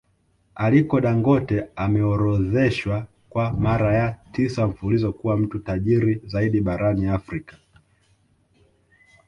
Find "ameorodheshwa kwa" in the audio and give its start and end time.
1.75-3.53